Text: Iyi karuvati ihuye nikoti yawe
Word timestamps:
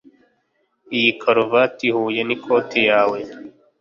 Iyi 0.97 1.11
karuvati 1.21 1.83
ihuye 1.89 2.21
nikoti 2.27 2.79
yawe 2.89 3.19